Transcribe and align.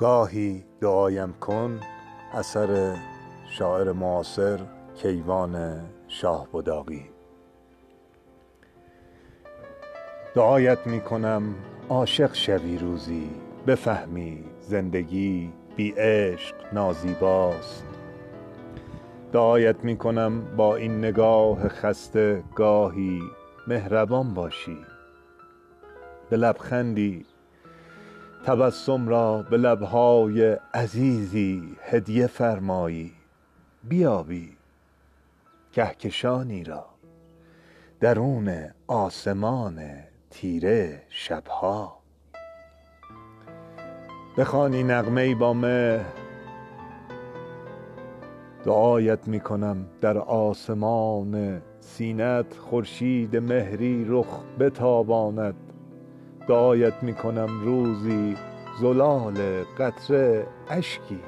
گاهی 0.00 0.64
دعایم 0.80 1.32
کن 1.32 1.80
اثر 2.32 2.96
شاعر 3.50 3.92
معاصر 3.92 4.60
کیوان 4.94 5.80
شاه 6.08 6.48
بداغی. 6.52 7.10
دعایت 10.34 10.86
می 10.86 11.00
کنم 11.00 11.54
عاشق 11.88 12.34
شوی 12.34 12.78
روزی 12.78 13.30
بفهمی 13.66 14.44
زندگی 14.60 15.52
بی 15.76 15.94
عشق 15.96 16.54
نازیباست. 16.72 17.84
دعایت 19.32 19.84
می 19.84 19.96
کنم 19.96 20.56
با 20.56 20.76
این 20.76 20.98
نگاه 20.98 21.68
خسته 21.68 22.42
گاهی 22.54 23.22
مهربان 23.66 24.34
باشی. 24.34 24.78
به 26.30 26.36
لبخندی 26.36 27.26
تبسم 28.44 29.08
را 29.08 29.42
به 29.42 29.56
لبهای 29.56 30.56
عزیزی 30.74 31.76
هدیه 31.82 32.26
فرمایی. 32.26 33.12
بیابی 33.84 34.56
کهکشانی 35.72 36.64
را. 36.64 36.86
درون 38.00 38.70
آسمان 38.86 39.82
تیره 40.30 41.02
شبها. 41.08 42.00
بخوانی 44.38 44.82
نغمه 44.82 45.34
با 45.34 45.52
مهر. 45.52 46.04
دعایت 48.64 49.28
می 49.28 49.40
کنم 49.40 49.86
در 50.00 50.18
آسمان 50.18 51.62
سینهات 51.80 52.58
خورشید 52.58 53.36
مهری 53.36 54.04
رخ 54.08 54.40
بتاباند. 54.58 55.69
دعایت 56.50 57.02
می 57.02 57.14
کنم 57.14 57.60
روزی 57.64 58.36
زلال 58.80 59.64
قطره 59.78 60.46
اشکی. 60.70 61.20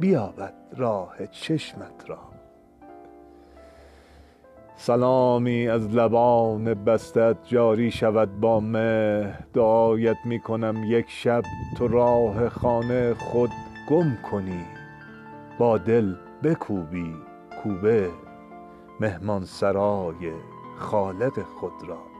بیابد 0.00 0.54
راه 0.76 1.26
چشمت 1.26 2.04
را. 2.06 2.18
سلامی 4.76 5.68
از 5.68 5.94
لبان 5.94 6.74
بسته 6.74 7.20
ات 7.20 7.36
جاری 7.44 7.90
شود 7.90 8.40
با 8.40 8.60
مهر. 8.60 9.38
دعایت 9.54 10.16
می 10.24 10.40
کنم 10.40 10.84
یک 10.86 11.06
شب 11.08 11.42
تو 11.78 11.88
راه 11.88 12.48
خانه 12.48 13.14
خود 13.14 13.50
گم 13.88 14.18
کنی. 14.30 14.64
با 15.58 15.78
دل 15.78 16.14
بکوبی 16.42 17.14
کوبه 17.62 18.10
مهمانسرای 19.00 20.32
خالق 20.78 21.42
خود 21.60 21.88
را. 21.88 22.11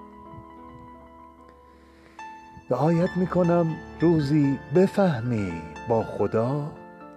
دعایت 2.72 3.16
می 3.16 3.26
کنم 3.26 3.76
روزی 4.00 4.58
بفهمی 4.74 5.62
با 5.88 6.02
خدا 6.02 6.72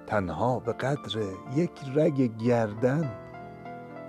تنها 0.07 0.59
به 0.59 0.73
قدر 0.73 1.19
یک 1.55 1.71
رگ 1.95 2.37
گردن 2.37 3.11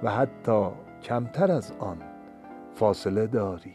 و 0.02 0.10
حتی 0.10 0.68
کمتر 1.02 1.52
از 1.52 1.72
آن 1.78 2.02
فاصله 2.74 3.26
داری. 3.26 3.74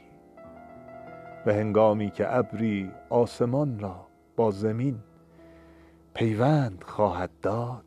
و 1.46 1.54
هنگامی 1.54 2.12
که 2.12 2.36
ابری 2.38 2.92
آسمان 3.10 3.80
را 3.80 4.08
با 4.36 4.52
زمین 4.52 5.00
پیوند 6.14 6.84
خواهد 6.88 7.30
داد 7.42 7.86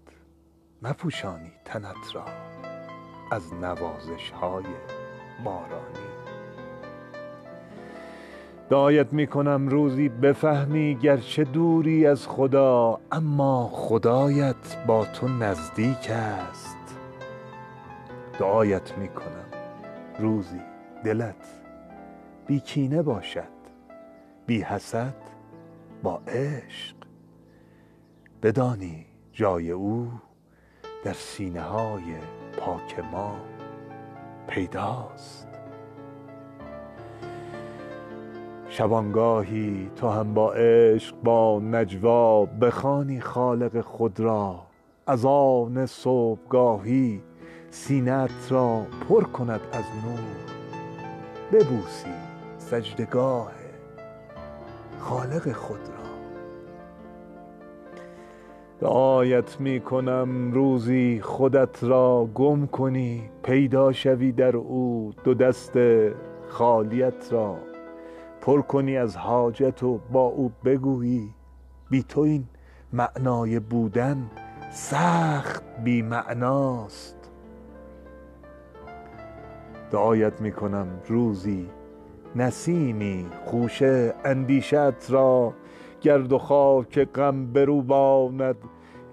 مپوشانی 0.83 1.53
تنت 1.65 2.15
را 2.15 2.25
از 3.31 3.55
نوازش 3.55 4.31
های 4.31 4.65
بارانی. 5.45 6.24
دعایت 8.71 9.13
می 9.13 9.27
کنم 9.27 9.69
روزی 9.69 10.09
بفهمی 10.09 10.95
گرچه 10.95 11.45
دوری 11.45 12.07
از 12.07 12.29
خدا 12.29 13.01
اما 13.13 13.69
خدایت 13.73 14.87
با 14.87 15.05
تو 15.05 15.29
نزدیک 15.29 16.11
است. 16.11 16.99
دعایت 18.39 18.99
می 18.99 19.09
کنم 19.09 19.45
روزی 20.19 20.61
دلت 21.05 21.61
بی 22.47 22.61
کینه 22.61 23.03
باشد 23.03 23.55
بی 24.47 24.63
حسد 24.63 25.15
با 26.03 26.21
عشق. 26.29 26.97
بدانی 28.43 29.07
جای 29.33 29.71
او 29.71 30.13
در 31.05 31.13
سینه 31.13 31.63
های 31.63 32.15
پاک 32.59 32.99
ما 33.13 33.37
پیداست. 34.49 35.44
شبانگاهی 38.77 39.91
تو 39.97 40.09
هم 40.09 40.35
با 40.35 40.53
عشق 40.53 41.17
با 41.25 41.61
نجوا 41.61 42.45
بخوانی 42.45 43.21
خالق 43.21 43.81
خود 43.81 44.21
را. 44.21 44.61
از 45.07 45.25
آن 45.25 45.87
صبحگاهی 45.87 47.23
سینه 47.71 48.13
ات 48.13 48.31
را 48.51 48.83
پر 49.09 49.25
کند 49.25 49.61
از 49.73 49.85
نور. 50.05 50.19
ببوسی 51.53 52.11
سجده 52.59 53.05
گاه 53.05 53.53
خالق 54.99 55.53
خود 55.53 55.81
را. 55.89 56.05
دعایت 58.81 59.61
می 59.61 59.81
کنم 59.81 60.53
روزی 60.53 61.21
خودت 61.23 61.85
را 61.85 62.29
گم 62.35 62.67
کنی 62.67 63.31
پیدا 63.43 63.93
شوی 63.93 64.33
در 64.33 64.57
او 64.57 65.13
دو 65.25 65.35
دست 65.35 65.73
خالیت 66.49 67.33
را. 67.33 67.74
پر 68.45 68.63
کنی 68.63 68.97
از 68.97 69.17
حاجت 69.17 69.83
و 69.83 70.01
با 70.13 70.27
او 70.27 70.53
بگویی. 70.65 71.35
بی 71.91 72.03
تو 72.03 72.21
این 72.21 72.45
معنای 72.93 73.61
بودن 73.61 74.31
سخت 74.71 75.63
بی 75.85 76.03
معناست. 76.03 77.31
دعایت 79.91 80.41
می 80.41 80.53
کنم 80.53 80.87
روزی 81.09 81.71
نسیمی 82.37 83.27
خوشه 83.45 84.15
اندیشه 84.25 84.79
ات 84.79 85.11
را. 85.11 85.53
گرد 86.01 86.33
و 86.33 86.39
خاک 86.39 86.99
غم 86.99 87.53
بروباند 87.53 88.57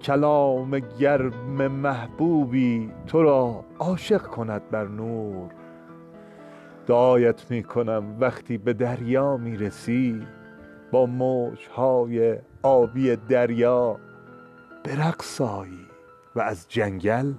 کلام 0.02 0.78
گرم 0.78 1.66
محبوبی. 1.66 2.90
تو 3.06 3.22
را 3.22 3.64
عاشق 3.78 4.22
کند 4.22 4.62
بر 4.70 4.88
نور. 4.88 5.61
دعایت 6.86 7.50
می 7.50 7.62
کنم 7.62 8.16
وقتی 8.20 8.58
به 8.58 8.72
دریا 8.72 9.36
می 9.36 9.56
رسی 9.56 10.26
با 10.90 11.06
موج 11.06 11.68
های 11.68 12.38
آبی 12.62 13.16
دریا 13.16 13.98
به 14.84 14.96
رقص 14.96 15.40
آیی 15.40 15.86
و 16.34 16.40
از 16.40 16.68
جنگل 16.68 17.32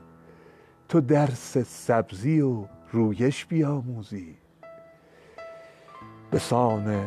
تو 0.89 1.01
درس 1.01 1.57
سبزی 1.57 2.41
و 2.41 2.65
رویش 2.91 3.45
بیاموزی. 3.45 4.37
به 6.31 6.39
سان 6.39 7.05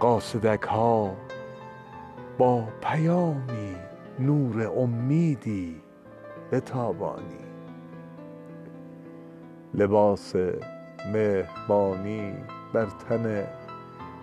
قاصدک 0.00 0.62
ها 0.62 1.16
با 2.38 2.64
پیامی 2.80 3.76
نور 4.18 4.66
امیدی 4.66 5.82
بتابانی. 6.52 7.44
لباس 9.74 10.34
مهربانی 11.12 12.32
بر 12.72 12.86
تن 12.86 13.46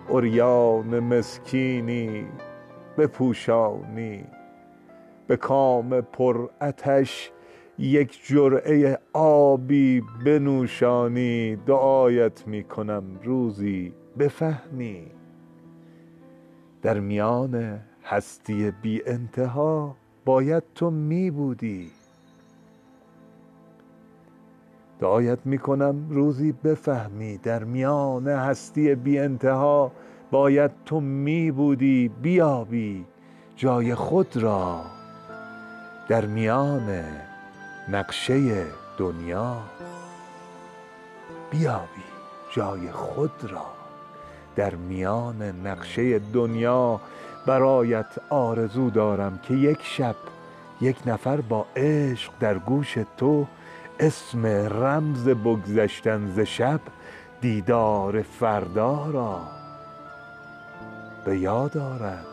عریان 0.09 1.00
مسکینی 1.00 2.28
بپوشانی. 2.97 4.25
به 5.28 5.38
کام 5.38 6.02
پرعطش 6.02 7.31
یک 7.78 8.28
جرعه 8.28 9.00
آبی 9.13 10.03
بنوشانی. 10.25 11.56
دعایت 11.56 12.47
می 12.47 12.63
کنم 12.63 13.03
روزی 13.24 13.94
بفهمی. 14.19 15.12
در 16.81 17.00
میان 17.00 17.81
هستی 18.04 18.72
بی 18.81 19.01
انتها 19.06 19.95
باید 20.25 20.63
تو 20.75 20.92
می 20.92 21.31
بودی 21.31 21.92
دعایت 25.00 25.39
می 25.45 25.57
کنم 25.57 26.07
روزی 26.09 26.51
بفهمی 26.51 27.38
در 27.38 27.63
میان 27.63 28.27
هستی 28.27 28.95
بی 28.95 29.19
انتها 29.19 29.92
باید 30.31 30.71
تو 30.86 31.00
می 31.00 31.51
بودی 31.51 32.12
بیابی 32.21 33.06
جای 33.56 33.95
خود 33.95 34.38
را. 34.38 34.81
در 36.09 36.25
میان 36.25 37.03
نقشه 37.92 38.63
دنیا 38.97 39.57
بیابی 41.51 42.03
جای 42.51 42.91
خود 42.91 43.45
را. 43.50 43.65
در 44.56 44.75
میان 44.75 45.41
نقشه 45.41 46.19
دنیا 46.19 47.00
برایت 47.45 48.15
آرزو 48.30 48.89
دارم 48.89 49.39
که 49.44 49.53
یک 49.53 49.80
شب 49.81 50.15
یک 50.81 50.98
نفر 51.06 51.41
با 51.41 51.65
عشق 51.75 52.31
در 52.39 52.57
گوش 52.57 52.98
تو 53.18 53.45
اسم 54.00 54.45
رمز 54.45 55.27
بگذشتن 55.27 56.27
ز 56.36 56.39
شب 56.39 56.80
دیدار 57.42 58.21
فردا 58.21 59.09
را 59.09 59.42
به 61.25 61.39
یاد 61.39 61.77
آرد. 61.77 62.25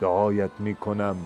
دعایت 0.00 0.50
می 0.58 0.74
کنم 0.74 1.16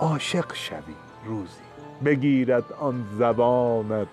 عاشق 0.00 0.54
شوی 0.54 0.94
روزی. 1.26 1.60
بگیرد 2.04 2.64
آن 2.80 3.04
زبانت. 3.18 4.08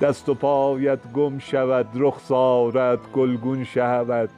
دست 0.00 0.28
و 0.28 0.34
پایت 0.34 1.12
گم 1.12 1.38
شود 1.38 1.86
رخسارت 1.94 3.12
گلگون 3.12 3.64
شود 3.64 4.30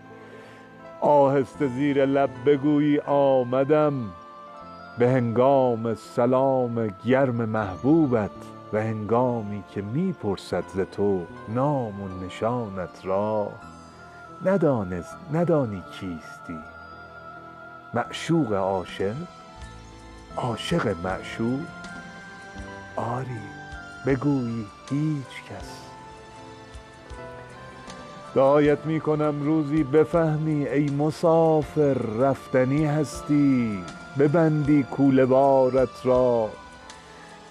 آهسته 1.00 1.68
زیر 1.68 2.06
لب 2.06 2.30
بگویی 2.46 2.98
آمدم. 2.98 3.92
به 4.98 5.10
هنگام 5.10 5.94
سلام 5.94 6.94
گرم 7.06 7.34
محبوبت. 7.34 8.30
و 8.74 8.78
هنگامی 8.78 9.64
که 9.70 9.82
می 9.82 10.12
پرسد 10.12 10.64
ز 10.74 10.80
تو 10.80 11.26
نام 11.48 12.00
و 12.00 12.26
نشانت 12.26 13.04
را 13.04 13.52
ندانست 14.44 15.16
ندانی 15.32 15.82
کیستی. 15.92 16.58
معشوق 17.94 18.52
عاشق؟ 18.52 19.14
عاشق 20.36 20.96
معشوق؟ 21.04 21.60
آری 22.96 23.40
بگویی 24.06 24.66
هیچ 24.90 25.42
کس. 25.50 25.80
دعایت 28.34 28.86
می 28.86 29.00
کنم 29.00 29.42
روزی 29.42 29.84
بفهمی 29.84 30.68
ای 30.68 30.90
مسافر 30.90 31.94
رفتنی 31.94 32.84
هستی. 32.84 33.84
ببندی 34.18 34.82
کوله 34.82 35.26
بارت 35.26 36.06
را. 36.06 36.50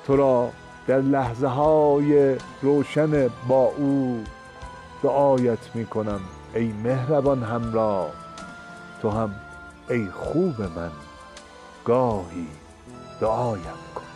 تو 0.06 0.16
را 0.16 0.50
در 0.88 1.00
لحظه 1.00 1.48
های 1.48 2.38
روشن 2.62 3.30
با 3.48 3.64
او 3.78 4.24
دعایت 5.04 5.76
می 5.76 5.86
کنم 5.86 6.20
ای 6.56 6.74
مهربان 6.84 7.44
همراه. 7.44 8.12
تو 9.02 9.10
هم 9.10 9.36
ای 9.90 10.08
خوب 10.08 10.62
من 10.62 10.92
گاهی 11.86 12.48
دعایم 13.22 13.80
کن. 13.96 14.13